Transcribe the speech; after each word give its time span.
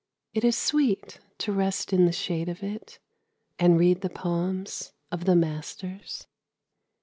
It 0.33 0.43
is 0.43 0.57
sweet 0.57 1.19
to 1.37 1.51
rest 1.51 1.93
in 1.93 2.07
the 2.07 2.11
shade 2.11 2.49
of 2.49 2.63
it 2.63 2.97
And 3.59 3.77
read 3.77 4.01
the 4.01 4.09
poems 4.09 4.93
of 5.11 5.25
the 5.25 5.35
masters. 5.35 6.25